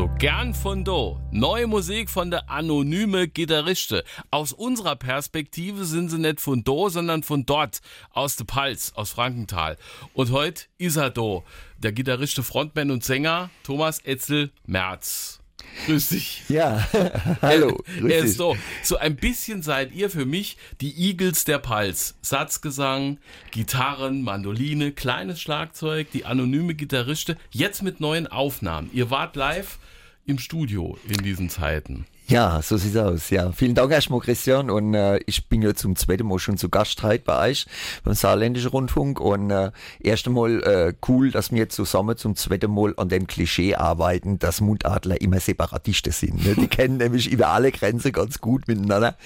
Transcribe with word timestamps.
So 0.00 0.08
gern 0.16 0.54
von 0.54 0.82
Do. 0.82 1.20
Neue 1.30 1.66
Musik 1.66 2.08
von 2.08 2.30
der 2.30 2.48
anonyme 2.48 3.28
Gitarriste. 3.28 4.02
Aus 4.30 4.54
unserer 4.54 4.96
Perspektive 4.96 5.84
sind 5.84 6.08
sie 6.08 6.16
nicht 6.16 6.40
von 6.40 6.64
Do, 6.64 6.88
sondern 6.88 7.22
von 7.22 7.44
dort, 7.44 7.82
aus 8.10 8.34
der 8.36 8.46
Palz, 8.46 8.92
aus 8.94 9.10
Frankenthal. 9.10 9.76
Und 10.14 10.30
heute 10.30 10.64
ist 10.78 10.96
er 10.96 11.10
Do, 11.10 11.44
der 11.76 11.92
Gitarriste, 11.92 12.42
Frontman 12.42 12.90
und 12.90 13.04
Sänger 13.04 13.50
Thomas 13.62 13.98
Etzel 13.98 14.52
Merz. 14.64 15.39
Grüß 15.86 16.08
dich. 16.10 16.42
Ja, 16.48 16.86
hallo. 17.42 17.82
grüß 17.98 18.12
Er 18.12 18.22
dich. 18.22 18.30
ist 18.30 18.36
so. 18.36 18.56
So 18.82 18.96
ein 18.96 19.16
bisschen 19.16 19.62
seid 19.62 19.92
ihr 19.92 20.10
für 20.10 20.26
mich 20.26 20.56
die 20.80 20.94
Eagles 21.08 21.44
der 21.44 21.58
Palz. 21.58 22.14
Satzgesang, 22.22 23.18
Gitarren, 23.50 24.22
Mandoline, 24.22 24.92
kleines 24.92 25.40
Schlagzeug, 25.40 26.10
die 26.12 26.24
anonyme 26.24 26.74
Gitarriste. 26.74 27.36
Jetzt 27.50 27.82
mit 27.82 28.00
neuen 28.00 28.26
Aufnahmen. 28.26 28.90
Ihr 28.92 29.10
wart 29.10 29.36
live 29.36 29.78
im 30.26 30.38
Studio 30.38 30.98
in 31.08 31.22
diesen 31.22 31.48
Zeiten. 31.48 32.06
Ja, 32.30 32.62
so 32.62 32.76
sieht's 32.76 32.96
aus. 32.96 33.30
Ja, 33.30 33.50
vielen 33.50 33.74
Dank 33.74 33.90
erstmal, 33.90 34.20
Christian. 34.20 34.70
Und 34.70 34.94
äh, 34.94 35.18
ich 35.26 35.48
bin 35.48 35.62
ja 35.62 35.74
zum 35.74 35.96
zweiten 35.96 36.28
Mal 36.28 36.38
schon 36.38 36.56
zu 36.58 36.68
Gast 36.68 37.02
heute 37.02 37.24
bei 37.24 37.48
euch 37.48 37.66
beim 38.04 38.14
Saarländischen 38.14 38.70
Rundfunk. 38.70 39.18
Und 39.18 39.50
äh, 39.50 39.72
erst 39.98 40.28
einmal 40.28 40.62
äh, 40.62 40.94
cool, 41.08 41.32
dass 41.32 41.50
wir 41.50 41.68
zusammen 41.70 42.16
zum 42.16 42.36
zweiten 42.36 42.72
Mal 42.72 42.94
an 42.98 43.08
dem 43.08 43.26
Klischee 43.26 43.74
arbeiten, 43.74 44.38
dass 44.38 44.60
Mundadler 44.60 45.20
immer 45.20 45.40
Separatisten 45.40 46.12
sind. 46.12 46.46
Ne? 46.46 46.54
Die 46.54 46.68
kennen 46.68 46.98
nämlich 46.98 47.32
über 47.32 47.48
alle 47.48 47.72
Grenzen 47.72 48.12
ganz 48.12 48.40
gut 48.40 48.68
miteinander. 48.68 49.16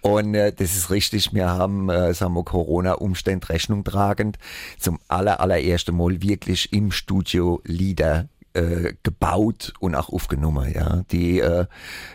Und 0.00 0.34
äh, 0.34 0.50
das 0.50 0.74
ist 0.74 0.88
richtig. 0.88 1.34
Wir 1.34 1.50
haben, 1.50 1.90
äh, 1.90 2.14
sagen 2.14 2.32
wir, 2.32 2.44
Corona-Umstände 2.44 3.46
Rechnung 3.46 3.84
tragend 3.84 4.38
zum 4.78 4.98
aller, 5.08 5.38
allerersten 5.38 5.94
Mal 5.94 6.22
wirklich 6.22 6.72
im 6.72 6.92
Studio 6.92 7.60
Lieder 7.66 8.30
äh, 8.54 8.94
gebaut 9.02 9.74
und 9.80 9.94
auch 9.94 10.08
aufgenommen. 10.08 10.72
Ja, 10.72 11.02
die 11.10 11.40
äh, 11.40 11.66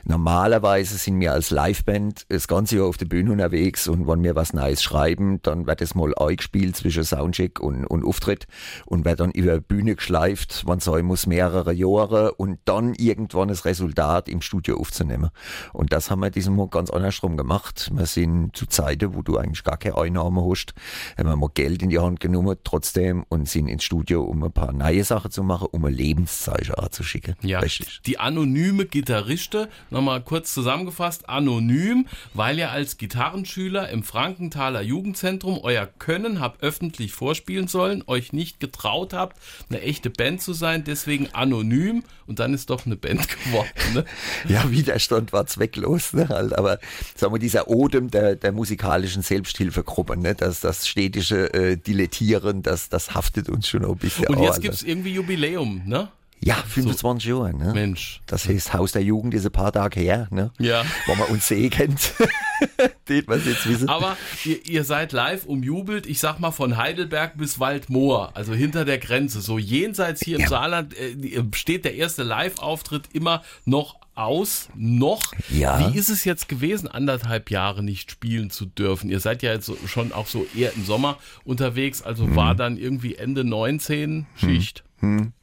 normalerweise 0.06 0.98
sind 0.98 1.20
wir 1.20 1.34
als 1.34 1.52
Liveband 1.52 2.26
das 2.30 2.48
ganze 2.48 2.78
Jahr 2.78 2.88
auf 2.88 2.98
der 2.98 3.06
Bühne 3.06 3.32
unterwegs 3.32 3.88
und 3.88 4.08
wenn 4.08 4.24
wir 4.24 4.36
was 4.36 4.54
Neues 4.54 4.82
schreiben, 4.82 5.42
dann 5.44 5.68
wird 5.68 5.82
es 5.82 5.96
mal 5.96 6.14
eingespielt 6.16 6.78
zwischen 6.78 7.04
Soundcheck 7.04 7.60
und, 7.60 7.86
und 7.86 8.06
Auftritt 8.06 8.48
und 8.86 9.06
wird 9.06 9.20
dann 9.20 9.32
über 9.32 9.60
Bühne 9.60 9.96
geschleift, 9.96 10.64
man 10.66 10.80
sein 10.80 11.06
muss 11.06 11.28
mehrere 11.28 11.74
Jahre 11.74 12.34
und 12.36 12.60
dann 12.66 12.94
irgendwann 12.94 13.50
das 13.50 13.66
Resultat 13.66 14.30
im 14.30 14.42
Studio 14.42 14.80
aufzunehmen. 14.80 15.30
Und 15.74 15.92
das 15.92 16.10
haben 16.10 16.22
wir 16.22 16.30
diesem 16.30 16.56
Mal 16.56 16.70
ganz 16.70 16.90
andersrum 16.90 17.36
gemacht. 17.36 17.92
Wir 17.94 18.06
sind 18.06 18.56
zu 18.56 18.66
Zeiten, 18.66 19.14
wo 19.14 19.22
du 19.22 19.38
eigentlich 19.38 19.64
gar 19.64 19.78
keine 19.78 19.98
Einnahme 19.98 20.46
hast, 20.50 20.74
haben 21.18 21.28
wir 21.28 21.36
mal 21.36 21.50
Geld 21.54 21.84
in 21.84 21.90
die 21.90 22.00
Hand 22.00 22.20
genommen 22.22 22.58
trotzdem 22.64 23.26
und 23.28 23.50
sind 23.50 23.68
ins 23.68 23.84
Studio, 23.84 24.24
um 24.24 24.44
ein 24.44 24.52
paar 24.52 24.72
neue 24.72 25.04
Sachen 25.04 25.32
zu 25.32 25.44
machen, 25.44 25.68
um 25.72 25.84
ein 25.84 25.94
Lebenszeichen 26.30 26.76
anzuschicken. 26.76 27.36
Ja, 27.42 27.60
Richtig. 27.60 28.02
die 28.06 28.20
anonyme 28.20 28.86
Gitarriste, 28.86 29.70
nochmal 29.90 30.22
kurz 30.22 30.54
zusammengefasst, 30.54 31.28
anonym, 31.30 32.08
weil 32.34 32.60
ihr 32.60 32.72
als 32.72 32.98
Gitarrenschüler 32.98 33.90
im 33.90 34.04
Frankenthaler 34.04 34.82
Jugendzentrum 34.82 35.60
euer 35.62 35.88
Können 35.88 36.40
habt 36.40 36.64
öffentlich 36.64 37.14
vorspielen 37.14 37.68
sollen, 37.68 38.04
euch 38.08 38.34
nicht 38.34 38.60
getraut 38.60 39.14
habt, 39.14 39.38
eine 39.70 39.82
echte 39.82 40.10
Band 40.10 40.42
zu 40.42 40.54
sein, 40.54 40.84
deswegen 40.84 41.30
anonym 41.34 42.04
und 42.28 42.40
dann 42.40 42.54
ist 42.54 42.70
doch 42.70 42.86
eine 42.86 42.96
Band 42.96 43.28
geworden. 43.46 43.70
Ne? 43.94 44.06
Ja, 44.48 44.70
Widerstand 44.72 45.34
war 45.34 45.46
zwecklos, 45.46 46.14
ne? 46.14 46.30
halt, 46.30 46.58
aber 46.58 46.80
sagen 47.16 47.34
wir, 47.34 47.40
dieser 47.40 47.68
Odem 47.68 48.10
der, 48.10 48.36
der 48.36 48.52
musikalischen 48.52 49.22
Selbsthilfegruppe, 49.22 50.18
ne? 50.18 50.36
das, 50.36 50.62
das 50.62 50.88
stetische 50.88 51.54
äh, 51.54 51.78
Dilettieren, 51.78 52.64
das, 52.64 52.90
das 52.90 53.14
haftet 53.14 53.50
uns 53.50 53.68
schon 53.68 53.86
ein 53.86 53.96
bisschen 53.98 54.28
Und 54.28 54.40
jetzt 54.40 54.50
also. 54.50 54.62
gibt's 54.62 54.82
irgendwie 54.82 55.14
Jubiläum, 55.14 55.84
ne? 55.86 56.10
Ja, 56.42 56.56
25 56.56 57.30
Jahre, 57.30 57.54
ne? 57.54 57.74
Mensch. 57.74 58.22
Das 58.26 58.48
heißt, 58.48 58.74
Haus 58.74 58.94
der 58.94 59.04
Jugend 59.04 59.34
ist 59.34 59.46
ein 59.46 59.52
paar 59.52 59.72
Tage 59.74 60.00
her, 60.00 60.28
ne? 60.32 60.52
Ja. 60.58 60.84
Wo 61.06 61.16
man 61.16 61.28
uns 61.30 61.48
sehen 61.48 61.70
kennt. 61.70 62.14
Den 63.10 63.24
was 63.28 63.46
jetzt 63.46 63.68
wissen. 63.68 63.90
Aber 63.90 64.16
ihr, 64.46 64.66
ihr 64.66 64.84
seid 64.84 65.12
live 65.12 65.46
umjubelt, 65.46 66.06
ich 66.08 66.20
sag 66.20 66.40
mal 66.40 66.52
von 66.52 66.78
Heidelberg 66.78 67.38
bis 67.38 67.60
Waldmoor, 67.60 68.32
also 68.36 68.54
hinter 68.54 68.86
der 68.86 69.00
Grenze. 69.00 69.42
So 69.42 69.58
jenseits 69.58 70.24
hier 70.24 70.40
im 70.40 70.48
Saarland 70.48 70.94
äh, 70.98 71.16
steht 71.56 71.84
der 71.86 71.96
erste 71.96 72.24
Live-Auftritt 72.24 73.10
immer 73.14 73.44
noch 73.66 73.96
aus. 74.16 74.70
Noch. 74.76 75.34
Ja. 75.50 75.92
Wie 75.94 75.98
ist 75.98 76.10
es 76.10 76.24
jetzt 76.26 76.48
gewesen, 76.50 76.88
anderthalb 76.88 77.50
Jahre 77.52 77.84
nicht 77.84 78.12
spielen 78.12 78.50
zu 78.50 78.66
dürfen? 78.66 79.10
Ihr 79.10 79.20
seid 79.20 79.44
ja 79.44 79.54
jetzt 79.54 79.66
so- 79.66 79.78
schon 79.88 80.12
auch 80.14 80.28
so 80.28 80.46
eher 80.56 80.74
im 80.76 80.86
Sommer 80.86 81.18
unterwegs, 81.46 82.02
also 82.02 82.36
war 82.36 82.56
dann 82.56 82.78
irgendwie 82.78 83.16
Ende 83.16 83.44
19 83.44 84.26
Schicht. 84.36 84.80
Hm, 84.80 84.89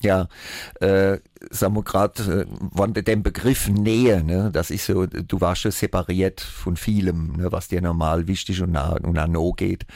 ja, 0.00 0.28
äh, 0.80 1.18
sagen 1.50 1.74
wir 1.74 1.82
gerade, 1.82 2.46
äh, 2.76 3.02
den 3.02 3.22
Begriff 3.22 3.68
Nähe, 3.68 4.22
ne, 4.24 4.50
das 4.52 4.70
ist 4.70 4.86
so, 4.86 5.06
du 5.06 5.40
warst 5.40 5.62
schon 5.62 5.70
separiert 5.70 6.40
von 6.40 6.76
vielem, 6.76 7.36
ne, 7.36 7.52
was 7.52 7.68
dir 7.68 7.80
normal 7.80 8.26
wichtig 8.26 8.62
und 8.62 8.72
nah, 8.72 8.96
und 9.02 9.14
nah 9.14 9.26
no 9.26 9.52
geht. 9.52 9.86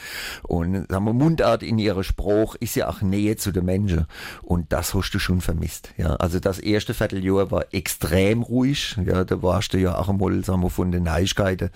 Und 0.42 0.86
sagen 0.90 1.04
wir, 1.04 1.12
Mundart 1.12 1.62
in 1.62 1.78
ihrer 1.78 2.04
Spruch 2.04 2.54
ist 2.56 2.76
ja 2.76 2.88
auch 2.88 3.02
Nähe 3.02 3.36
zu 3.36 3.52
den 3.52 3.64
Menschen. 3.64 4.06
Und 4.42 4.72
das 4.72 4.94
hast 4.94 5.10
du 5.12 5.18
schon 5.18 5.40
vermisst. 5.40 5.90
Ja, 5.96 6.16
also 6.16 6.40
das 6.40 6.58
erste 6.58 6.94
Vierteljahr 6.94 7.50
war 7.50 7.66
extrem 7.72 8.42
ruhig. 8.42 8.96
Ja, 9.04 9.24
da 9.24 9.42
warst 9.42 9.72
du 9.72 9.78
ja 9.78 9.96
auch 9.96 10.08
einmal, 10.08 10.44
sagen 10.44 10.62
wir, 10.62 10.70
von 10.70 10.92
den 10.92 11.04
Neuigkeiten 11.04 11.70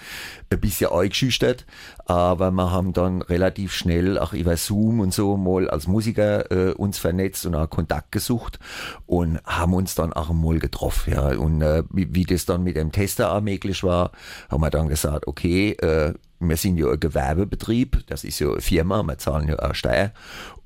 ein 0.50 0.60
bisschen 0.60 0.90
eingeschüchtert. 0.90 1.66
Aber 2.06 2.50
wir 2.50 2.70
haben 2.70 2.92
dann 2.92 3.22
relativ 3.22 3.72
schnell 3.72 4.18
auch 4.18 4.32
über 4.34 4.56
Zoom 4.56 5.00
und 5.00 5.14
so 5.14 5.36
mal 5.36 5.70
als 5.70 5.86
Musiker 5.86 6.50
äh, 6.50 6.72
uns 6.72 6.98
vernetzt 6.98 7.46
und 7.46 7.54
auch 7.54 7.68
Kontakt 7.70 8.12
gesucht 8.12 8.58
und 9.06 9.40
haben 9.58 9.74
uns 9.74 9.94
dann 9.94 10.12
auch 10.12 10.30
mal 10.30 10.58
getroffen. 10.58 11.12
Ja. 11.14 11.28
Und 11.36 11.62
äh, 11.62 11.82
wie, 11.90 12.14
wie 12.14 12.24
das 12.24 12.46
dann 12.46 12.62
mit 12.62 12.76
dem 12.76 12.92
Tester 12.92 13.32
auch 13.32 13.40
möglich 13.40 13.82
war, 13.82 14.12
haben 14.50 14.62
wir 14.62 14.70
dann 14.70 14.88
gesagt, 14.88 15.26
okay, 15.26 15.72
äh, 15.72 16.14
wir 16.40 16.56
sind 16.56 16.76
ja 16.76 16.90
ein 16.90 17.00
Gewerbebetrieb, 17.00 18.04
das 18.06 18.24
ist 18.24 18.38
ja 18.38 18.50
eine 18.50 18.60
Firma, 18.60 19.02
wir 19.02 19.18
zahlen 19.18 19.48
ja 19.48 19.58
auch 19.58 19.74
Steuer. 19.74 20.12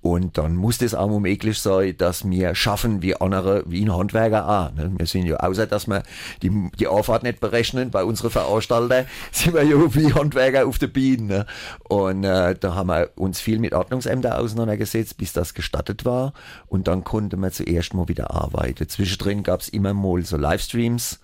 Und 0.08 0.38
dann 0.38 0.56
muss 0.56 0.78
das 0.78 0.94
auch 0.94 1.20
möglich 1.20 1.58
sein, 1.58 1.94
dass 1.98 2.26
wir 2.26 2.54
schaffen 2.54 3.02
wie 3.02 3.14
andere, 3.14 3.62
wie 3.66 3.84
ein 3.84 3.94
Handwerker 3.94 4.48
auch. 4.48 4.74
Ne? 4.74 4.90
Wir 4.96 5.04
sind 5.04 5.26
ja, 5.26 5.36
außer 5.36 5.66
dass 5.66 5.86
wir 5.86 6.02
die, 6.40 6.70
die 6.78 6.86
Aufwand 6.86 7.24
nicht 7.24 7.40
berechnen 7.40 7.90
bei 7.90 8.04
unseren 8.04 8.30
Veranstaltern, 8.30 9.04
sind 9.32 9.52
wir 9.52 9.64
ja 9.64 9.76
wie 9.94 10.14
Handwerker 10.14 10.66
auf 10.66 10.78
der 10.78 10.86
Biene. 10.86 11.26
Ne? 11.26 11.46
Und 11.90 12.24
äh, 12.24 12.54
da 12.58 12.74
haben 12.74 12.86
wir 12.86 13.10
uns 13.16 13.38
viel 13.38 13.58
mit 13.58 13.74
Ordnungsämtern 13.74 14.32
auseinandergesetzt, 14.32 15.18
bis 15.18 15.34
das 15.34 15.52
gestattet 15.52 16.06
war. 16.06 16.32
Und 16.68 16.88
dann 16.88 17.04
konnten 17.04 17.38
wir 17.40 17.52
zuerst 17.52 17.92
mal 17.92 18.08
wieder 18.08 18.30
arbeiten. 18.30 18.88
Zwischendrin 18.88 19.42
gab 19.42 19.60
es 19.60 19.68
immer 19.68 19.92
mal 19.92 20.24
so 20.24 20.38
Livestreams, 20.38 21.20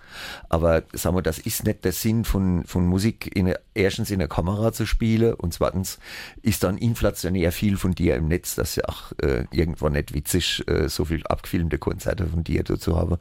aber 0.47 0.83
sagen 0.93 1.15
wir, 1.15 1.23
das 1.23 1.39
ist 1.39 1.63
nicht 1.63 1.83
der 1.85 1.91
Sinn 1.91 2.23
von, 2.23 2.65
von 2.65 2.85
Musik, 2.85 3.35
in, 3.35 3.51
erstens 3.73 4.11
in 4.11 4.19
der 4.19 4.27
Kamera 4.27 4.71
zu 4.73 4.85
spielen 4.85 5.33
und 5.33 5.55
zweitens 5.55 5.97
ist 6.43 6.63
dann 6.63 6.77
inflationär 6.77 7.51
viel 7.51 7.77
von 7.77 7.95
dir 7.95 8.15
im 8.15 8.27
Netz, 8.27 8.53
das 8.53 8.74
ist 8.75 8.77
ja 8.77 8.89
auch 8.89 9.11
äh, 9.21 9.45
irgendwann 9.51 9.93
nicht 9.93 10.13
witzig, 10.13 10.63
äh, 10.67 10.89
so 10.89 11.05
viel 11.05 11.25
abgefilmte 11.27 11.77
Konzerte 11.77 12.27
von 12.27 12.43
dir 12.43 12.63
dazu 12.63 12.97
haben. 12.97 13.17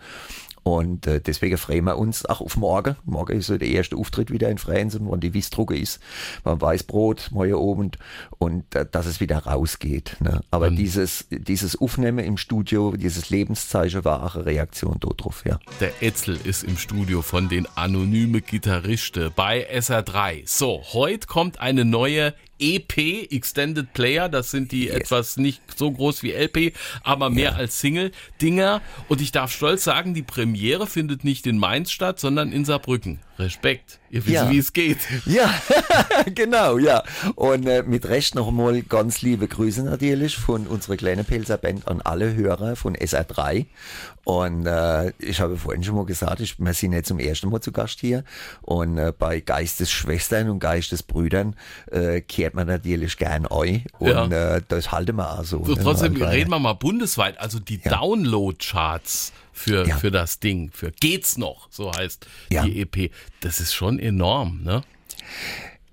Und 0.64 1.06
äh, 1.06 1.20
deswegen 1.20 1.58
freuen 1.58 1.84
wir 1.84 1.98
uns 1.98 2.24
auch 2.24 2.40
auf 2.40 2.56
morgen. 2.56 2.96
Morgen 3.04 3.38
ist 3.38 3.48
so 3.48 3.58
der 3.58 3.68
erste 3.68 3.96
Auftritt 3.96 4.30
wieder 4.30 4.48
in 4.48 4.56
und 4.56 5.12
wenn 5.12 5.20
die 5.20 5.34
Wissdrucke 5.34 5.76
ist, 5.76 6.00
beim 6.42 6.58
Weißbrot, 6.58 7.28
morgen 7.32 7.54
Abend 7.54 7.98
und 8.38 8.74
äh, 8.74 8.86
dass 8.90 9.04
es 9.04 9.20
wieder 9.20 9.40
rausgeht. 9.40 10.16
Ne? 10.20 10.40
Aber 10.50 10.70
dieses, 10.70 11.26
dieses 11.30 11.78
Aufnehmen 11.78 12.24
im 12.24 12.38
Studio, 12.38 12.96
dieses 12.96 13.28
Lebenszeichen 13.28 14.06
war 14.06 14.24
auch 14.24 14.36
eine 14.36 14.46
Reaktion 14.46 14.96
darauf, 15.00 15.44
ja. 15.44 15.58
Der 15.80 16.02
Etzel 16.02 16.38
ist 16.42 16.64
im 16.64 16.78
Studio 16.78 17.20
von 17.20 17.50
den 17.50 17.68
anonyme 17.74 18.40
Gitarriste 18.40 19.30
bei 19.36 19.70
SR3. 19.70 20.44
So, 20.46 20.82
heute 20.94 21.26
kommt 21.26 21.60
eine 21.60 21.84
neue 21.84 22.32
EP, 22.58 23.30
Extended 23.30 23.92
Player. 23.92 24.28
Das 24.28 24.50
sind 24.50 24.72
die 24.72 24.88
etwas 24.88 25.36
nicht 25.36 25.60
so 25.76 25.90
groß 25.90 26.22
wie 26.22 26.32
LP, 26.32 26.72
aber 27.02 27.30
mehr 27.30 27.56
als 27.56 27.80
Single-Dinger. 27.80 28.80
Und 29.08 29.20
ich 29.20 29.32
darf 29.32 29.52
stolz 29.52 29.84
sagen, 29.84 30.14
die 30.14 30.22
Premiere 30.22 30.86
findet 30.86 31.24
nicht 31.24 31.46
in 31.46 31.58
Mainz 31.58 31.90
statt, 31.90 32.20
sondern 32.20 32.52
in 32.52 32.64
Saarbrücken. 32.64 33.20
Respekt. 33.38 33.98
Ihr 34.10 34.24
wisst, 34.24 34.34
Ja. 34.34 34.50
wie 34.50 34.58
es 34.58 34.72
geht. 34.72 34.98
Ja, 35.26 35.52
genau, 36.34 36.78
ja. 36.78 37.02
Und 37.34 37.66
äh, 37.66 37.82
mit 37.82 38.06
Recht 38.06 38.34
noch 38.36 38.46
einmal 38.48 38.82
ganz 38.82 39.22
liebe 39.22 39.48
Grüße 39.48 39.82
natürlich 39.82 40.36
von 40.36 40.66
unserer 40.68 40.96
kleinen 40.96 41.24
Pelzer 41.24 41.58
Band 41.58 41.88
an 41.88 42.00
alle 42.00 42.34
Hörer 42.34 42.76
von 42.76 42.94
SR3. 42.94 43.66
Und 44.22 44.66
äh, 44.66 45.12
ich 45.18 45.40
habe 45.40 45.56
vorhin 45.56 45.82
schon 45.84 45.96
mal 45.96 46.06
gesagt, 46.06 46.40
ich, 46.40 46.58
wir 46.58 46.72
sind 46.72 46.90
nicht 46.90 47.06
zum 47.06 47.18
ersten 47.18 47.50
Mal 47.50 47.60
zu 47.60 47.72
Gast 47.72 48.00
hier. 48.00 48.24
Und 48.62 48.96
äh, 48.98 49.12
bei 49.18 49.40
Geistesschwestern 49.40 50.48
und 50.48 50.60
Geistesbrüdern 50.60 51.56
äh, 51.90 52.20
kehrt 52.20 52.54
man 52.54 52.66
natürlich 52.68 53.16
gern 53.18 53.46
ein. 53.46 53.84
Und 53.98 54.08
Ja. 54.08 54.56
äh, 54.56 54.62
das 54.68 54.92
halten 54.92 55.16
wir 55.16 55.38
auch 55.40 55.44
so. 55.44 55.64
So, 55.64 55.74
ne? 55.74 55.82
trotzdem 55.82 56.14
reden 56.22 56.50
wir 56.50 56.58
mal 56.60 56.72
bundesweit. 56.74 57.38
Also 57.40 57.58
die 57.58 57.78
Download-Charts 57.78 59.32
für, 59.54 59.86
Ja. 59.86 59.96
für 59.96 60.10
das 60.10 60.40
Ding, 60.40 60.70
für 60.72 60.90
Geht's 60.92 61.38
noch, 61.38 61.68
so 61.70 61.90
heißt 61.92 62.26
Ja. 62.50 62.64
die 62.66 62.80
EP. 62.82 63.10
Das 63.40 63.60
ist 63.60 63.72
schon 63.72 63.98
enorm, 63.98 64.62
ne? 64.62 64.82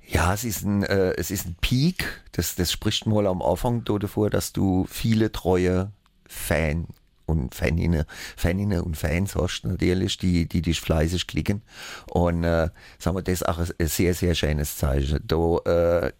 Ja, 0.08 0.34
es 0.34 0.44
ist 0.44 0.64
ein, 0.64 0.84
äh, 0.84 1.14
es 1.14 1.32
ist 1.32 1.46
ein 1.46 1.56
Peak. 1.62 2.22
Das, 2.34 2.56
das 2.56 2.70
spricht 2.72 3.06
mal 3.06 3.26
am 3.28 3.42
Anfang 3.42 3.86
davor, 3.86 4.30
dass 4.30 4.52
du 4.52 4.86
viele 4.90 5.32
treue 5.32 5.92
Fan 6.28 6.88
und 7.32 7.56
Faninnen, 7.56 8.04
Faninnen 8.36 8.82
und 8.82 8.98
Fans 8.98 9.36
hast 9.36 9.64
natürlich, 9.64 10.18
die, 10.18 10.48
die 10.48 10.62
dich 10.62 10.82
fleißig 10.82 11.28
klicken. 11.28 11.62
Und 12.08 12.44
äh, 12.44 12.70
sagen 13.00 13.16
wir, 13.16 13.22
das 13.22 13.36
ist 13.36 13.48
auch 13.48 13.60
ein, 13.60 13.88
sehr, 13.88 14.14
sehr 14.14 14.36
schönes 14.36 14.78
Zeichen. 14.78 15.20
Da, 15.26 15.58
äh, 15.66 16.12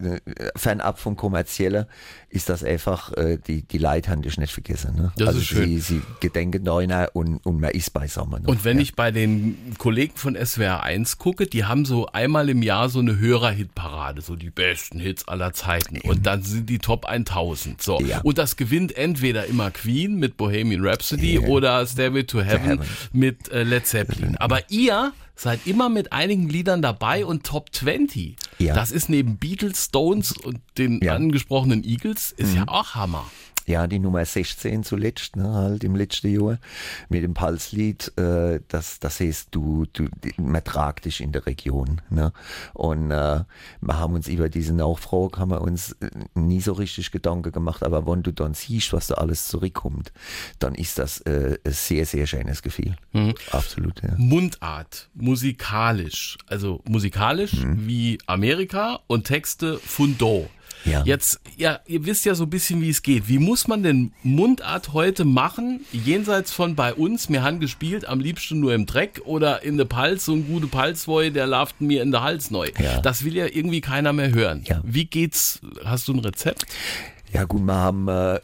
fernab 0.56 0.98
vom 0.98 1.16
Kommerziellen 1.16 1.86
ist 2.30 2.48
das 2.48 2.64
einfach, 2.64 3.12
äh, 3.12 3.38
die, 3.46 3.62
die 3.62 3.78
Leute 3.78 4.10
haben 4.10 4.22
dich 4.22 4.38
nicht 4.38 4.52
vergessen. 4.52 4.96
Ne? 4.96 5.12
Das 5.16 5.28
also 5.28 5.40
ist 5.40 5.46
schön. 5.46 5.64
Sie, 5.64 5.80
sie 5.80 6.02
gedenken 6.20 6.62
neuner 6.62 7.10
und, 7.12 7.38
und 7.44 7.60
man 7.60 7.70
ist 7.70 7.92
beisammen. 7.92 8.42
noch. 8.42 8.48
Und 8.48 8.64
wenn 8.64 8.78
ja. 8.78 8.82
ich 8.82 8.94
bei 8.94 9.10
den 9.10 9.74
Kollegen 9.78 10.16
von 10.16 10.34
SWR 10.34 10.82
1 10.82 11.18
gucke, 11.18 11.46
die 11.46 11.64
haben 11.64 11.84
so 11.84 12.06
einmal 12.06 12.48
im 12.48 12.62
Jahr 12.62 12.88
so 12.88 13.00
eine 13.00 13.18
Hörerhitparade, 13.18 14.22
so 14.22 14.36
die 14.36 14.50
besten 14.50 14.98
Hits 14.98 15.28
aller 15.28 15.52
Zeiten. 15.52 16.00
Und 16.00 16.26
dann 16.26 16.42
sind 16.42 16.70
die 16.70 16.78
Top 16.78 17.04
1000. 17.04 17.82
So. 17.82 18.00
Ja. 18.00 18.20
Und 18.22 18.38
das 18.38 18.56
gewinnt 18.56 18.96
entweder 18.96 19.46
immer 19.46 19.70
Queen 19.70 20.16
mit 20.16 20.36
Bohemian 20.36 20.84
Rhapsody 20.84 21.01
Ja. 21.10 21.48
oder 21.48 21.86
Stairway 21.86 22.24
to 22.24 22.40
Heaven, 22.40 22.78
Heaven. 22.80 22.86
mit 23.12 23.48
äh, 23.50 23.62
Led 23.64 23.86
Zeppelin. 23.86 24.36
Aber 24.36 24.60
ihr 24.70 25.12
seid 25.34 25.66
immer 25.66 25.88
mit 25.88 26.12
einigen 26.12 26.48
Liedern 26.48 26.82
dabei 26.82 27.24
und 27.26 27.44
Top 27.44 27.74
20. 27.74 28.36
Ja. 28.58 28.74
Das 28.74 28.90
ist 28.92 29.08
neben 29.08 29.36
Beatles, 29.38 29.86
Stones 29.86 30.32
und 30.32 30.60
den 30.78 31.00
Ja. 31.02 31.18
Mhm. 31.18 31.24
angesprochenen 31.26 31.84
Eagles, 31.84 32.30
ist 32.32 32.54
ja 32.54 32.64
auch 32.68 32.94
Hammer. 32.94 33.24
Ja, 33.66 33.86
die 33.86 33.98
Nummer 33.98 34.24
16 34.24 34.82
zuletzt, 34.82 35.36
ne, 35.36 35.52
halt 35.52 35.84
im 35.84 35.94
letzten 35.94 36.28
Jahr 36.28 36.58
mit 37.08 37.22
dem 37.22 37.34
Pulslied, 37.34 38.12
äh, 38.18 38.60
das, 38.68 38.98
das 38.98 39.20
heißt, 39.20 39.48
du, 39.52 39.86
du, 39.92 40.08
man 40.36 40.64
tragt 40.64 41.04
dich 41.04 41.20
in 41.20 41.32
der 41.32 41.46
Region, 41.46 42.00
ne, 42.10 42.32
und 42.74 43.10
äh, 43.10 43.44
wir 43.80 43.98
haben 43.98 44.14
uns 44.14 44.28
über 44.28 44.48
diese 44.48 44.74
Nachfrage, 44.74 45.38
haben 45.38 45.50
wir 45.50 45.60
uns 45.60 45.92
äh, 46.00 46.10
nie 46.34 46.60
so 46.60 46.72
richtig 46.72 47.10
Gedanken 47.12 47.52
gemacht, 47.52 47.82
aber 47.82 48.06
wenn 48.06 48.22
du 48.22 48.32
dann 48.32 48.54
siehst, 48.54 48.92
was 48.92 49.06
da 49.06 49.14
alles 49.14 49.48
zurückkommt, 49.48 50.12
dann 50.58 50.74
ist 50.74 50.98
das 50.98 51.20
äh, 51.20 51.58
ein 51.64 51.72
sehr, 51.72 52.06
sehr 52.06 52.26
schönes 52.26 52.62
Gefühl. 52.62 52.96
Absolut, 53.50 54.02
ja. 54.02 54.14
Mundart, 54.16 55.08
musikalisch, 55.14 56.36
also 56.46 56.80
musikalisch 56.84 57.52
wie 57.76 58.18
Amerika 58.26 59.00
und 59.06 59.26
Texte 59.26 59.78
Fundo. 59.78 60.48
Ja. 60.84 61.02
Jetzt, 61.04 61.40
ja, 61.56 61.80
ihr 61.86 62.04
wisst 62.06 62.24
ja 62.24 62.34
so 62.34 62.44
ein 62.44 62.50
bisschen, 62.50 62.80
wie 62.80 62.88
es 62.90 63.02
geht. 63.02 63.28
Wie 63.28 63.38
muss 63.38 63.68
man 63.68 63.82
denn 63.82 64.12
Mundart 64.22 64.92
heute 64.92 65.24
machen, 65.24 65.84
jenseits 65.92 66.52
von 66.52 66.74
bei 66.74 66.92
uns, 66.94 67.28
mir 67.28 67.42
han 67.42 67.60
gespielt, 67.60 68.04
am 68.06 68.20
liebsten 68.20 68.60
nur 68.60 68.74
im 68.74 68.86
Dreck 68.86 69.20
oder 69.24 69.62
in 69.62 69.76
der 69.76 69.84
Pals, 69.84 70.24
so 70.24 70.32
ein 70.32 70.46
gute 70.46 70.66
Palswoi, 70.66 71.30
der 71.30 71.46
lauft 71.46 71.80
mir 71.80 72.02
in 72.02 72.10
der 72.10 72.22
Hals 72.22 72.50
neu. 72.50 72.70
Ja. 72.80 73.00
Das 73.00 73.24
will 73.24 73.34
ja 73.36 73.46
irgendwie 73.46 73.80
keiner 73.80 74.12
mehr 74.12 74.32
hören. 74.32 74.64
Ja. 74.66 74.80
Wie 74.84 75.04
geht's? 75.04 75.60
Hast 75.84 76.08
du 76.08 76.12
ein 76.14 76.18
Rezept? 76.18 76.66
Ja 77.32 77.44
gut, 77.44 77.62
wir 77.62 77.74
haben, 77.74 78.08
äh, 78.08 78.40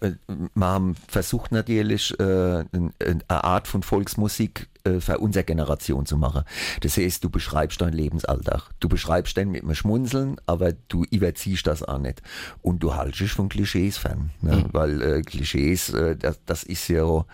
wir 0.55 0.67
haben 0.67 0.95
versucht 1.09 1.53
natürlich 1.53 2.19
äh, 2.19 2.61
ein- 2.73 2.93
eine 2.99 3.21
Art 3.45 3.69
von 3.69 3.83
Volksmusik 3.83 4.67
äh, 4.89 5.01
für 5.01 5.19
unsere 5.19 5.45
Generation 5.45 6.07
zu 6.07 6.17
machen. 6.17 6.45
Das 6.81 6.97
heißt, 6.97 7.23
du 7.25 7.31
beschreibst 7.31 7.81
deinen 7.81 7.93
Lebensalltag. 7.93 8.71
Du 8.81 8.89
beschreibst 8.89 9.37
den 9.37 9.51
mit 9.51 9.63
einem 9.63 9.75
Schmunzeln, 9.75 10.37
aber 10.47 10.73
du 10.73 11.05
überziehst 11.11 11.67
das 11.67 11.83
auch 11.83 11.99
nicht. 11.99 12.23
Und 12.63 12.83
du 12.83 12.95
haltest 12.95 13.21
dich 13.21 13.33
von 13.33 13.49
Klischees 13.49 13.99
fern. 13.99 14.31
Ne? 14.41 14.65
Weil 14.73 15.03
äh, 15.03 15.23
Klischees, 15.23 15.91
äh, 15.91 16.17
das, 16.17 16.41
das 16.47 16.63
ist 16.63 16.89
ja, 16.89 17.25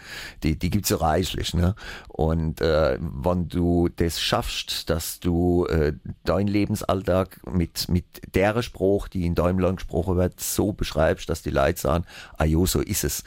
die, 0.43 0.59
die 0.59 0.71
gibt's 0.71 0.91
ja 0.91 0.97
reichlich. 0.97 1.55
Ne? 1.55 1.75
Und 2.09 2.61
äh, 2.61 2.99
wenn 3.01 3.49
du 3.49 3.89
das 3.89 4.21
schaffst, 4.21 4.91
dass 4.91 5.21
du 5.21 5.67
äh, 5.67 5.93
deinen 6.25 6.49
Lebensalltag 6.49 7.41
mit, 7.53 7.89
mit 7.89 8.05
der 8.35 8.63
Spruch, 8.63 9.09
die 9.09 9.27
in 9.27 9.35
deinem 9.35 9.59
Land 9.59 9.79
gesprochen 9.79 10.17
wird, 10.17 10.41
so 10.41 10.73
beschreibst, 10.73 11.29
dass 11.29 11.43
die 11.43 11.51
Leute 11.51 11.81
sagen, 11.81 12.05
ah 12.39 12.45
jo, 12.45 12.67
so 12.67 12.81
ist 12.81 13.05
es, 13.05 13.25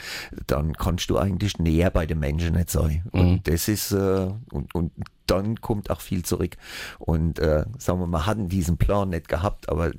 dann 0.47 0.73
kannst 0.73 1.09
du 1.09 1.17
eigentlich 1.17 1.59
näher 1.59 1.89
bei 1.89 2.05
den 2.05 2.19
Menschen 2.19 2.55
nicht 2.55 2.69
sein. 2.69 3.03
Und 3.11 3.47
das 3.47 3.67
ist, 3.67 3.91
äh, 3.91 4.16
und, 4.51 4.73
und 4.73 4.91
dann 5.27 5.61
kommt 5.61 5.89
auch 5.91 6.01
viel 6.01 6.23
zurück. 6.23 6.57
Und 6.99 7.39
äh, 7.39 7.65
sagen 7.77 7.99
wir, 7.99 8.07
wir 8.07 8.25
hatten 8.25 8.49
diesen 8.49 8.77
Plan 8.77 9.09
nicht 9.09 9.27
gehabt, 9.27 9.69
aber 9.69 9.89
äh, 9.89 9.93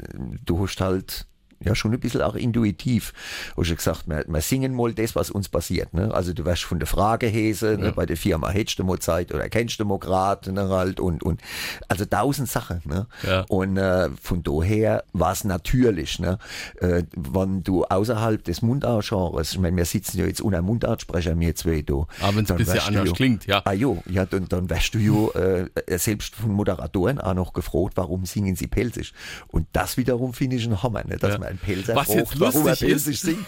du 0.44 0.62
hast 0.62 0.80
halt 0.80 1.27
ja 1.64 1.74
schon 1.74 1.92
ein 1.92 2.00
bisschen 2.00 2.22
auch 2.22 2.34
intuitiv. 2.34 3.12
Hast 3.56 3.70
du 3.70 3.76
gesagt, 3.76 4.04
wir, 4.08 4.24
wir 4.28 4.40
singen 4.40 4.74
mal 4.74 4.92
das, 4.92 5.16
was 5.16 5.30
uns 5.30 5.48
passiert. 5.48 5.92
Ne? 5.94 6.12
Also 6.14 6.32
du 6.32 6.44
wirst 6.44 6.62
von 6.64 6.78
der 6.78 6.86
Frage 6.86 7.26
Häse, 7.26 7.76
ne? 7.78 7.92
bei 7.92 8.06
der 8.06 8.16
Firma 8.16 8.50
hättest 8.50 8.78
du 8.78 8.84
mal 8.84 8.98
Zeit 8.98 9.32
oder 9.34 9.48
kennst 9.48 9.80
du 9.80 9.84
mal 9.84 9.98
gerade 9.98 10.52
ne? 10.52 10.68
halt 10.68 11.00
und, 11.00 11.22
und 11.22 11.40
also 11.88 12.04
tausend 12.04 12.48
Sachen. 12.48 12.80
Ne? 12.84 13.06
Ja. 13.26 13.44
Und 13.48 13.76
äh, 13.76 14.08
von 14.20 14.42
daher 14.42 15.04
war 15.12 15.32
es 15.32 15.44
natürlich, 15.44 16.18
ne? 16.18 16.38
äh, 16.80 17.02
wenn 17.16 17.62
du 17.64 17.84
außerhalb 17.84 18.42
des 18.44 18.62
Mundartgenres, 18.62 19.52
ich 19.52 19.58
meine, 19.58 19.76
wir 19.76 19.84
sitzen 19.84 20.18
ja 20.18 20.26
jetzt 20.26 20.40
unter 20.40 20.62
Mundartsprecher, 20.62 21.38
wir 21.38 21.54
zwei 21.54 21.82
da. 21.82 21.94
Aber 21.94 22.36
wenn's 22.36 22.36
ein 22.38 22.44
dann 22.46 22.56
bisschen 22.58 22.74
wirst 22.74 22.86
du 22.86 22.88
anders 22.88 23.08
ja- 23.08 23.14
klingt, 23.14 23.46
ja. 23.46 23.62
Ah 23.64 23.72
jo, 23.72 24.02
ja, 24.08 24.24
dann, 24.26 24.48
dann 24.48 24.70
wirst 24.70 24.94
du 24.94 24.98
ja 24.98 25.40
äh, 25.40 25.98
selbst 25.98 26.36
von 26.36 26.52
Moderatoren 26.52 27.20
auch 27.20 27.34
noch 27.34 27.52
gefragt, 27.52 27.92
warum 27.96 28.24
singen 28.26 28.54
sie 28.56 28.66
pelzig. 28.68 29.12
Und 29.48 29.66
das 29.72 29.96
wiederum 29.96 30.34
finde 30.34 30.56
ich 30.56 30.66
ein 30.66 30.82
Hammer, 30.82 31.04
ne? 31.04 31.16
dass 31.16 31.32
Ja. 31.32 31.38
man 31.38 31.47
einen 31.48 31.58
Pelzer 31.58 31.94
Was 31.96 32.08
jetzt 32.14 32.34
lustig 32.36 32.82
ist- 32.90 33.22
singt. 33.22 33.46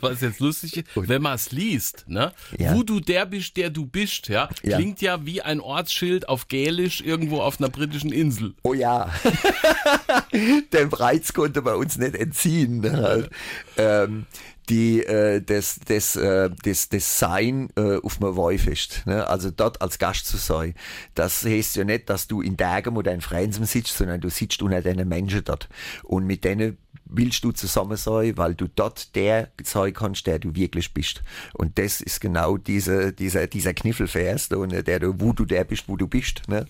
Was 0.00 0.20
jetzt 0.20 0.40
lustig 0.40 0.76
ist, 0.78 0.86
wenn 0.94 1.22
man 1.22 1.34
es 1.34 1.50
liest, 1.52 2.04
ne? 2.08 2.32
Ja. 2.58 2.74
Wo 2.74 2.82
du 2.82 3.00
der 3.00 3.26
bist, 3.26 3.56
der 3.56 3.70
du 3.70 3.86
bist, 3.86 4.28
ja, 4.28 4.48
Ja. 4.62 4.76
klingt 4.76 5.00
ja 5.00 5.24
wie 5.26 5.42
ein 5.42 5.60
Ortsschild 5.60 6.28
auf 6.28 6.48
Gälisch 6.48 7.00
irgendwo 7.00 7.40
auf 7.40 7.58
einer 7.60 7.68
britischen 7.68 8.12
Insel. 8.12 8.54
Oh 8.62 8.74
ja, 8.74 9.10
dem 10.72 10.88
Reiz 10.92 11.32
konnte 11.32 11.62
man 11.62 11.74
uns 11.76 11.96
nicht 11.98 12.14
entziehen. 12.14 12.90
Halt. 12.90 13.30
Ähm, 13.76 14.26
die, 14.68 15.02
äh, 15.02 15.40
das, 15.40 15.80
das, 15.86 16.14
äh, 16.16 16.50
das, 16.62 16.90
das 16.90 17.18
Sein 17.18 17.70
äh, 17.76 17.96
auf 18.02 18.18
dem 18.18 18.36
Weihfest, 18.36 19.02
ne? 19.06 19.26
also 19.26 19.50
dort 19.50 19.80
als 19.80 19.98
Gast 19.98 20.26
zu 20.26 20.36
sein, 20.36 20.74
das 21.14 21.42
heißt 21.42 21.76
ja 21.76 21.84
nicht, 21.84 22.10
dass 22.10 22.26
du 22.28 22.42
in 22.42 22.54
Bergen 22.56 22.96
oder 22.98 23.12
in 23.14 23.22
Frenzem 23.22 23.64
sitzt, 23.64 23.96
sondern 23.96 24.20
du 24.20 24.28
sitzt 24.28 24.60
unter 24.60 24.82
den 24.82 25.08
Menschen 25.08 25.42
dort. 25.42 25.70
Und 26.02 26.26
mit 26.26 26.44
denen 26.44 26.76
willst 27.10 27.42
du 27.44 27.52
zusammen 27.52 27.96
sein, 27.96 28.36
weil 28.36 28.54
du 28.54 28.68
dort 28.68 29.14
der 29.14 29.48
sein 29.62 29.92
kannst, 29.92 30.26
der 30.26 30.38
du 30.38 30.54
wirklich 30.54 30.92
bist. 30.92 31.22
Und 31.54 31.78
das 31.78 32.00
ist 32.00 32.20
genau 32.20 32.56
diese, 32.56 33.12
dieser, 33.12 33.46
dieser 33.46 33.74
Kniffelvers, 33.74 34.50
ne, 34.50 34.82
der 34.82 35.00
du, 35.00 35.14
wo 35.18 35.32
du 35.32 35.44
der 35.44 35.64
bist, 35.64 35.88
wo 35.88 35.96
du 35.96 36.06
bist. 36.06 36.48
Ne? 36.48 36.66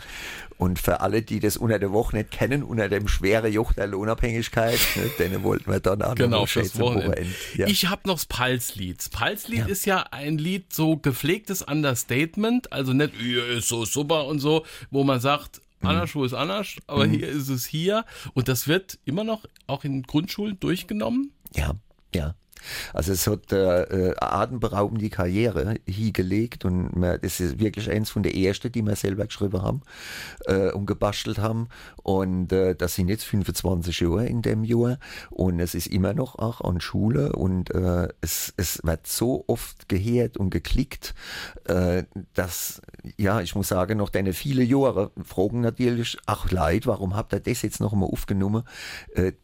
Und 0.57 0.79
für 0.79 1.01
alle, 1.01 1.23
die 1.23 1.41
das 1.41 1.57
unter 1.57 1.79
der 1.79 1.93
Woche 1.93 2.17
nicht 2.17 2.31
kennen, 2.31 2.63
unter 2.63 2.89
dem 2.89 3.09
schweren 3.09 3.53
Joch 3.53 3.73
der 3.73 3.87
Lohnabhängigkeit, 3.87 4.79
ne, 4.97 5.11
denen 5.19 5.43
wollten 5.43 5.71
wir 5.71 5.81
dann 5.81 6.03
auch 6.03 6.09
noch 6.11 6.17
Genau, 6.17 6.47
schön 6.47 6.65
fürs 6.65 6.79
Wochenende. 6.79 7.09
Wochenende. 7.09 7.35
Ja. 7.57 7.67
Ich 7.67 7.87
habe 7.89 8.03
noch 8.07 8.15
das 8.15 8.27
Pulslied. 8.27 8.99
Das 8.99 9.09
Pulslied 9.09 9.69
ist 9.69 9.87
ja 9.87 10.07
ein 10.11 10.39
Lied, 10.39 10.73
so 10.73 10.97
gepflegtes 10.97 11.63
Understatement, 11.63 12.73
also 12.73 12.93
nicht, 12.93 13.13
ist 13.21 13.69
so 13.69 13.85
super 13.85 14.27
und 14.27 14.39
so, 14.39 14.65
wo 14.91 15.05
man 15.05 15.21
sagt, 15.21 15.61
Mhm. 15.81 15.89
Anasch, 15.89 16.15
wo 16.15 16.25
ist 16.25 16.35
Anasch? 16.35 16.79
Aber 16.87 17.07
hier 17.07 17.29
ist 17.29 17.49
es 17.49 17.67
hier. 17.67 18.05
Und 18.35 18.49
das 18.49 18.69
wird 18.69 18.99
immer 19.05 19.25
noch 19.25 19.45
auch 19.67 19.85
in 19.85 20.03
Grundschulen 20.03 20.59
durchgenommen. 20.61 21.33
Ja, 21.55 21.75
ja. 22.15 22.35
Also 22.93 23.13
es 23.13 23.27
hat 23.27 23.53
äh, 23.53 23.83
äh, 23.83 24.17
eine 24.17 24.23
atemberaubende 24.23 25.09
Karriere 25.11 25.77
hingelegt 25.87 26.65
und 26.65 26.91
das 27.23 27.41
ist 27.41 27.59
wirklich 27.59 27.91
eins 27.91 28.11
von 28.11 28.23
der 28.23 28.37
ersten, 28.37 28.73
die 28.73 28.83
wir 28.83 28.97
selber 28.97 29.27
geschrieben 29.27 29.63
haben 29.63 29.83
äh, 30.47 30.71
und 30.73 30.87
gebastelt 30.87 31.39
haben. 31.39 31.69
Und 32.03 32.49
das 32.49 32.95
sind 32.95 33.09
jetzt 33.09 33.25
25 33.25 34.01
Jahre 34.01 34.27
in 34.27 34.41
dem 34.41 34.65
Jahr 34.65 34.99
und 35.31 35.61
es 35.61 35.75
ist 35.75 35.89
immer 35.89 36.15
noch 36.15 36.39
auch 36.39 36.63
an 36.63 36.81
Schule 36.81 37.33
und 37.33 37.71
es, 38.23 38.55
es 38.57 38.81
wird 38.83 39.07
so 39.07 39.45
oft 39.47 39.89
gehört 39.89 40.39
und 40.39 40.49
geklickt, 40.49 41.15
dass, 42.35 42.81
ja, 43.19 43.43
ich 43.43 43.55
muss 43.55 43.69
sagen, 43.69 43.99
noch 43.99 44.09
deine 44.09 44.33
viele 44.33 44.63
Jahre 44.63 45.11
fragen 45.23 45.61
natürlich, 45.61 46.17
ach 46.25 46.51
Leid, 46.51 46.87
warum 46.87 47.15
habt 47.15 47.35
ihr 47.35 47.41
das 47.41 47.61
jetzt 47.61 47.81
noch 47.81 47.93
einmal 47.93 48.09
aufgenommen? 48.09 48.63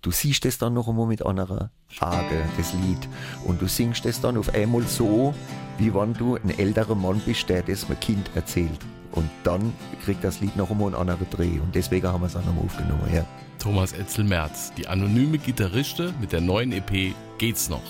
Du 0.00 0.10
siehst 0.10 0.46
das 0.46 0.56
dann 0.56 0.72
noch 0.72 0.88
einmal 0.88 1.06
mit 1.06 1.24
anderer 1.24 1.70
Frage, 1.94 2.42
das 2.56 2.72
Lied. 2.74 3.08
Und 3.44 3.62
du 3.62 3.66
singst 3.66 4.06
es 4.06 4.20
dann 4.20 4.36
auf 4.36 4.54
einmal 4.54 4.82
so, 4.82 5.34
wie 5.78 5.94
wenn 5.94 6.14
du 6.14 6.36
ein 6.36 6.56
älterer 6.58 6.94
Mann 6.94 7.20
bist, 7.24 7.48
der 7.48 7.62
das 7.62 7.84
einem 7.84 8.00
Kind 8.00 8.30
erzählt. 8.34 8.80
Und 9.12 9.30
dann 9.44 9.72
kriegt 10.04 10.24
das 10.24 10.40
Lied 10.40 10.56
noch 10.56 10.70
einmal 10.70 10.88
einen 10.88 10.96
anderen 10.96 11.28
Dreh. 11.30 11.60
Und 11.60 11.74
deswegen 11.74 12.06
haben 12.08 12.22
wir 12.22 12.26
es 12.26 12.36
auch 12.36 12.44
nochmal 12.44 12.64
aufgenommen. 12.64 13.08
Ja. 13.14 13.24
Thomas 13.60 13.92
Etzel-Merz, 13.92 14.72
die 14.76 14.88
anonyme 14.88 15.38
Gitarriste 15.38 16.12
mit 16.20 16.32
der 16.32 16.40
neuen 16.40 16.72
EP 16.72 17.14
Geht's 17.38 17.68
noch. 17.68 17.82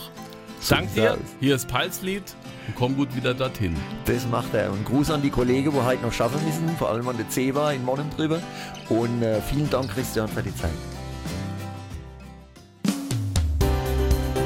So 0.61 0.75
Dank 0.77 0.89
sieht's 0.89 0.95
dir, 0.95 1.19
hier 1.41 1.55
ist 1.57 1.69
Palslied 1.69 2.23
und 2.67 2.75
komm 2.77 2.97
gut 2.97 3.15
wieder 3.15 3.35
dorthin. 3.35 3.77
Das 4.05 4.27
macht 4.29 4.55
er. 4.55 4.73
Und 4.73 4.85
Gruß 4.85 5.11
an 5.11 5.21
die 5.21 5.31
Kollegen, 5.31 5.73
die 5.73 5.85
heute 5.85 6.03
noch 6.03 6.13
schaffen 6.13 6.45
müssen, 6.47 6.69
vor 6.77 6.91
allem 6.91 7.09
an 7.09 7.17
der 7.17 7.29
Ceva 7.29 7.73
in 7.73 7.85
Monnen 7.85 8.09
drüber. 8.17 8.41
Und 8.89 9.23
äh, 9.23 9.41
vielen 9.43 9.69
Dank, 9.69 9.91
Christian, 9.91 10.29
für 10.29 10.43
die 10.43 10.55
Zeit. 10.55 10.71